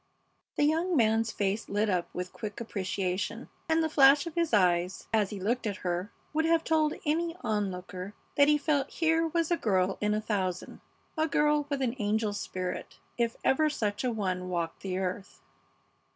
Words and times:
The 0.55 0.63
young 0.63 0.97
man's 0.97 1.31
face 1.31 1.69
lit 1.69 1.87
up 1.87 2.09
with 2.11 2.29
a 2.29 2.31
quick 2.31 2.59
appreciation, 2.59 3.49
and 3.69 3.83
the 3.83 3.87
flash 3.87 4.25
of 4.25 4.33
his 4.33 4.51
eyes 4.51 5.07
as 5.13 5.29
he 5.29 5.39
looked 5.39 5.67
at 5.67 5.75
her 5.85 6.11
would 6.33 6.45
have 6.45 6.63
told 6.63 6.95
any 7.05 7.35
onlooker 7.41 8.15
that 8.35 8.47
he 8.47 8.57
felt 8.57 8.89
here 8.89 9.27
was 9.27 9.51
a 9.51 9.57
girl 9.57 9.99
in 10.01 10.15
a 10.15 10.19
thousand, 10.19 10.81
a 11.15 11.27
girl 11.27 11.67
with 11.69 11.83
an 11.83 11.93
angel 11.99 12.33
spirit, 12.33 12.97
if 13.19 13.35
ever 13.43 13.69
such 13.69 14.03
a 14.03 14.09
one 14.11 14.49
walked 14.49 14.81
the 14.81 14.97
earth. 14.97 15.43